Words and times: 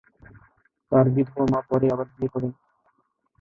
তার 0.91 1.05
বিধবা 1.15 1.43
মা 1.51 1.59
পরে 1.69 1.87
আবার 1.93 2.07
বিয়ে 2.11 2.33
করেন। 2.33 2.51